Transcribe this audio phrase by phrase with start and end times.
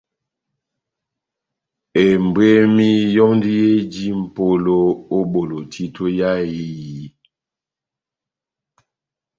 [2.07, 4.77] Ebwemi yɔ́ndi eji mʼpolo
[5.17, 7.07] ó bolo títo yá ehiyi.